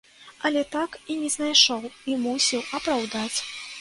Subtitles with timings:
[0.47, 3.37] Але так і не знайшоў, і мусіў апраўдаць.